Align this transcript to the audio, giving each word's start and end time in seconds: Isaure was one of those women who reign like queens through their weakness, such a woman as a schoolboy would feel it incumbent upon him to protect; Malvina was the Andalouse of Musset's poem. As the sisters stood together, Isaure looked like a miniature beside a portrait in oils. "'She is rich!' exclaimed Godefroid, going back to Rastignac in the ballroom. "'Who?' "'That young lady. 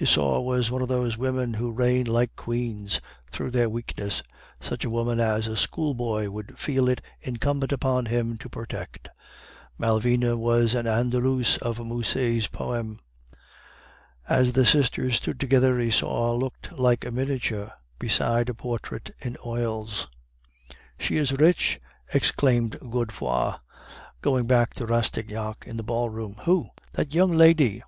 Isaure 0.00 0.44
was 0.44 0.70
one 0.70 0.80
of 0.80 0.86
those 0.86 1.18
women 1.18 1.54
who 1.54 1.72
reign 1.72 2.06
like 2.06 2.36
queens 2.36 3.00
through 3.28 3.50
their 3.50 3.68
weakness, 3.68 4.22
such 4.60 4.84
a 4.84 4.90
woman 4.90 5.18
as 5.18 5.48
a 5.48 5.56
schoolboy 5.56 6.30
would 6.30 6.56
feel 6.56 6.88
it 6.88 7.00
incumbent 7.20 7.72
upon 7.72 8.06
him 8.06 8.38
to 8.38 8.48
protect; 8.48 9.08
Malvina 9.78 10.36
was 10.36 10.74
the 10.74 10.84
Andalouse 10.84 11.58
of 11.58 11.84
Musset's 11.84 12.46
poem. 12.46 13.00
As 14.28 14.52
the 14.52 14.64
sisters 14.64 15.16
stood 15.16 15.40
together, 15.40 15.76
Isaure 15.80 16.38
looked 16.38 16.70
like 16.78 17.04
a 17.04 17.10
miniature 17.10 17.72
beside 17.98 18.48
a 18.48 18.54
portrait 18.54 19.10
in 19.18 19.36
oils. 19.44 20.06
"'She 21.00 21.16
is 21.16 21.32
rich!' 21.32 21.80
exclaimed 22.14 22.78
Godefroid, 22.78 23.58
going 24.20 24.46
back 24.46 24.74
to 24.74 24.86
Rastignac 24.86 25.66
in 25.66 25.76
the 25.76 25.82
ballroom. 25.82 26.36
"'Who?' 26.44 26.68
"'That 26.92 27.12
young 27.14 27.32
lady. 27.32 27.82